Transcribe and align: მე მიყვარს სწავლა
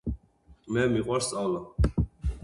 მე 0.77 0.85
მიყვარს 0.93 1.27
სწავლა 1.27 1.93